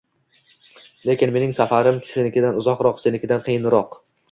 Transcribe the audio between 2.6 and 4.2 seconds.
uzoqroq... senikidan qiyinroq...